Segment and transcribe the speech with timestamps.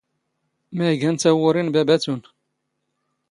[0.77, 2.25] ⵎⴰ ⴰⴷ ⵉⴳⴰⵏ ⵜⴰⵡⵓⵔⵉ ⵏ ⴱⴰⴱⴰⵜⵓⵏⵜ?